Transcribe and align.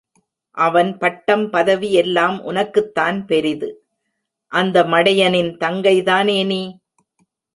அவன் 0.57 0.89
பட்டம், 0.97 1.43
பதவி 1.49 1.89
எல்லாம் 1.93 2.37
உனக்குத்தான் 2.43 3.19
பெரிது......... 3.25 3.69
அந்த 4.51 4.83
மடை 4.85 5.13
யனின் 5.19 5.51
தங்கைதானே 5.57 6.39
நீ. 6.45 6.61